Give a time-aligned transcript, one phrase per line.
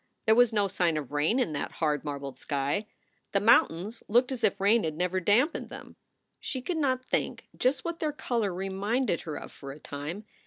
[0.25, 2.87] There was no sign of rain in that hard, marbled sky.
[3.33, 5.95] The mountains looked as if rain had never dampened them.
[6.39, 10.25] She could not think just what their color reminded her of for a time.